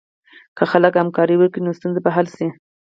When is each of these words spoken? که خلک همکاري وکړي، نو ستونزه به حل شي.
که 0.57 0.63
خلک 0.71 0.93
همکاري 0.97 1.35
وکړي، 1.37 1.61
نو 1.65 1.71
ستونزه 1.77 1.99
به 2.05 2.09
حل 2.15 2.27
شي. 2.35 2.47